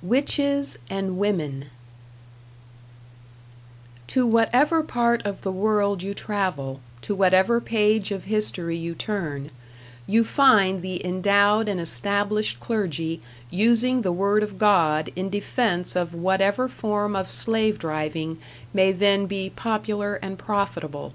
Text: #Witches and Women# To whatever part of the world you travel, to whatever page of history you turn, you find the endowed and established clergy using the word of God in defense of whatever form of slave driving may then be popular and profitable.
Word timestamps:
#Witches 0.00 0.78
and 0.88 1.18
Women# 1.18 1.66
To 4.06 4.26
whatever 4.26 4.82
part 4.82 5.20
of 5.26 5.42
the 5.42 5.52
world 5.52 6.02
you 6.02 6.14
travel, 6.14 6.80
to 7.02 7.14
whatever 7.14 7.60
page 7.60 8.10
of 8.10 8.24
history 8.24 8.74
you 8.78 8.94
turn, 8.94 9.50
you 10.06 10.24
find 10.24 10.80
the 10.80 11.04
endowed 11.04 11.68
and 11.68 11.78
established 11.78 12.58
clergy 12.58 13.20
using 13.50 14.00
the 14.00 14.12
word 14.12 14.42
of 14.42 14.56
God 14.56 15.10
in 15.14 15.28
defense 15.28 15.94
of 15.94 16.14
whatever 16.14 16.68
form 16.68 17.14
of 17.14 17.30
slave 17.30 17.78
driving 17.78 18.38
may 18.72 18.92
then 18.92 19.26
be 19.26 19.50
popular 19.50 20.14
and 20.14 20.38
profitable. 20.38 21.12